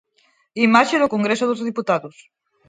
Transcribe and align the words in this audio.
Imaxe 0.67 0.95
do 1.01 1.11
Congreso 1.15 1.45
dos 1.47 1.63
Deputados. 1.69 2.15